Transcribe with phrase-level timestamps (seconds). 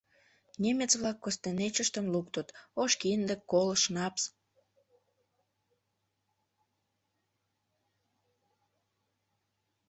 [0.63, 2.47] Немец-влак костенечыштым луктыт:
[2.81, 4.23] ош кинде, кол, шнапс.